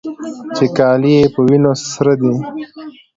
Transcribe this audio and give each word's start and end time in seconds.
چې 0.55 0.65
کالي 0.77 1.11
يې 1.19 1.25
په 1.33 1.39
وينو 1.47 1.71
سره 1.91 2.13
دي. 2.21 2.33